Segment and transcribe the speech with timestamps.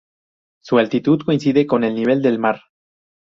[0.63, 2.63] Su altitud coincide con el nivel del mar.